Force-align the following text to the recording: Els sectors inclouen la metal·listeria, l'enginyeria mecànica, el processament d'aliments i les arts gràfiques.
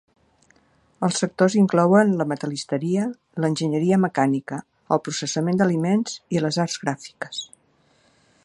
Els 1.07 1.19
sectors 1.23 1.55
inclouen 1.63 2.15
la 2.21 2.27
metal·listeria, 2.31 3.05
l'enginyeria 3.45 4.01
mecànica, 4.07 4.59
el 4.97 5.05
processament 5.09 5.61
d'aliments 5.63 6.19
i 6.37 6.47
les 6.47 6.63
arts 6.65 6.83
gràfiques. 6.87 7.45